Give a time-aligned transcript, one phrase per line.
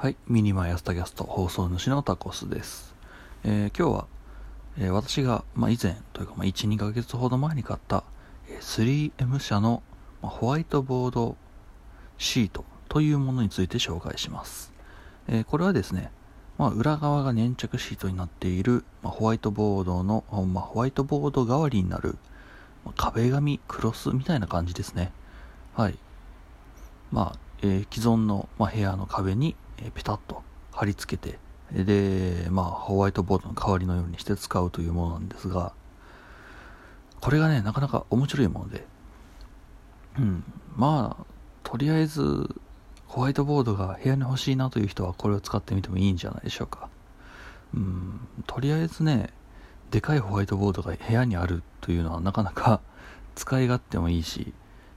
[0.00, 2.94] はい、 miniMY朝tacast 放送主のタコスです。
[3.44, 4.06] えー今日は、
[4.78, 8.02] えー私が、まあ、以前というか、まあ、1、2ヶ月ほど前に買った、
[8.48, 9.82] え 3M 社の、
[10.22, 11.36] まあホワイトボード
[12.16, 14.72] シートというものについて紹介します。
[15.28, 16.10] えこれはですね、
[16.56, 22.16] まあ、裏側が粘着シートになっている、ま、ホワイトボードの、ま、ホワイトボード代わりになる、
[22.86, 25.12] ま壁紙、クロスみたいな感じですね。
[25.74, 25.98] はい。
[27.12, 30.42] まあ、え既存の、ま、部屋の壁に、えーペタッと
[30.72, 31.38] 貼り付けて、
[31.72, 35.72] で、まあ、ホワイトボードの代わりのようにして使うというものなんですが、
[37.20, 38.84] これがね、なかなか面白いもので、
[40.18, 40.44] うん、
[40.76, 41.26] まあ、
[41.62, 42.54] とりあえず、
[43.06, 46.88] ホワイトボードが部屋に欲しいなという人はこれを使ってみてもいいんじゃないでしょうか。
[47.74, 49.30] うん、とりあえずね、
[49.90, 52.80] でかいホワイトボードが部屋にあるというのはなかなか
[53.34, 54.52] 使い勝手もいいし、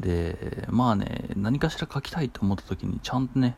[0.00, 3.56] で、まあね、何かしら書きたいと思った時にちゃんとね、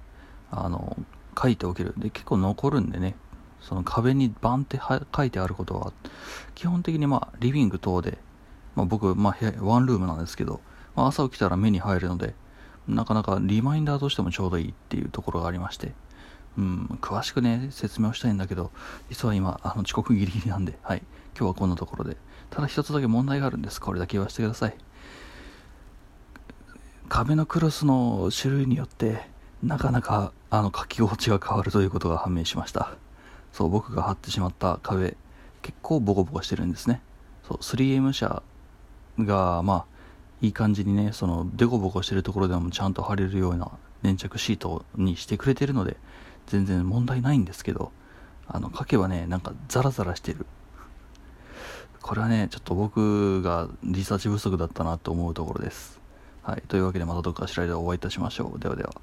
[0.51, 0.97] あの、
[1.41, 1.95] 書いておける。
[1.97, 3.15] で、結構残るんでね、
[3.61, 5.93] その壁にバンっては書いてあることは、
[6.55, 8.19] 基本的にまあ、リビング等で、
[8.75, 10.61] まあ僕、まあ部屋、ワンルームなんですけど、
[10.95, 12.35] まあ朝起きたら目に入るので、
[12.87, 15.93] なかなかリマインダーとしてもちょうどいいっていうところがありまして、
[16.57, 18.71] うん、詳しくね、説明をしたいんだけど、
[19.09, 21.03] 実は今、あの、遅刻ギリギリなんで、はい、
[21.37, 22.17] 今日はこんなところで。
[22.51, 23.81] ただ一つだけ問題があるんです。
[23.81, 24.77] これだけ言わせてください。
[27.09, 29.29] 壁のクロスの種類によって、
[29.63, 32.95] なかなか、あの、書き心地が変わるということが判明しました。
[33.53, 35.17] そう、僕が貼ってしまった壁、
[35.63, 37.01] 結構ボコボコしてるんですね。
[37.47, 38.43] そう、3M 社
[39.19, 39.85] が、まあ、
[40.41, 45.97] いい感じにね、その、デコボコしてるところでもちゃんと貼れるような粘着シートにしてくれてるので、
[46.47, 47.91] 全然問題ないんですけど、
[48.47, 50.47] あの、書けばね、なんかザラザラしてる。
[52.01, 56.01] これはね、ちょっと僕がリサーチ不足だったなと思うところです。
[56.43, 56.63] はい。
[56.69, 58.59] というわけでまたどっかしらでお会いいたしましょう。
[58.59, 58.95] ではでは。